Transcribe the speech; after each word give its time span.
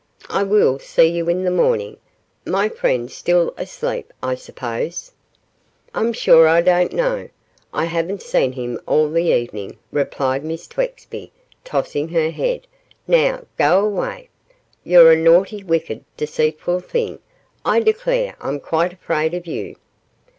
'I 0.31 0.43
will 0.45 0.79
see 0.79 1.03
you 1.05 1.29
in 1.29 1.43
the 1.43 1.51
morning. 1.51 1.97
My 2.43 2.69
friend 2.69 3.11
still 3.11 3.53
asleep, 3.55 4.11
I 4.23 4.33
suppose?' 4.33 5.11
'I'm 5.93 6.11
sure 6.13 6.47
I 6.47 6.61
don't 6.61 6.91
know. 6.91 7.29
I 7.71 7.85
haven't 7.85 8.23
seen 8.23 8.53
him 8.53 8.79
all 8.87 9.11
the 9.11 9.19
evening,' 9.25 9.77
replied 9.91 10.43
Miss 10.43 10.65
Twexby, 10.65 11.31
tossing 11.63 12.07
her 12.09 12.31
head, 12.31 12.65
'now, 13.07 13.43
go 13.59 13.85
away. 13.85 14.29
You're 14.83 15.11
a 15.11 15.15
naughty, 15.15 15.63
wicked, 15.63 16.03
deceitful 16.17 16.79
thing. 16.79 17.19
I 17.63 17.79
declare 17.79 18.35
I'm 18.41 18.59
quite 18.59 18.93
afraid 18.93 19.35
of 19.35 19.45
you. 19.45 19.75